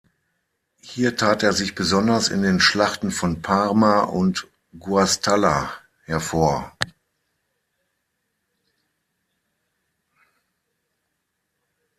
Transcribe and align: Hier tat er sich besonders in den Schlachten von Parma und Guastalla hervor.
Hier 0.81 1.15
tat 1.15 1.43
er 1.43 1.53
sich 1.53 1.75
besonders 1.75 2.29
in 2.29 2.41
den 2.41 2.59
Schlachten 2.59 3.11
von 3.11 3.43
Parma 3.43 3.99
und 3.99 4.47
Guastalla 4.79 5.71
hervor. 6.05 6.75